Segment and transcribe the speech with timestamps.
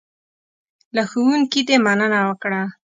[0.95, 2.61] له ښوونکي دې مننه وکړه.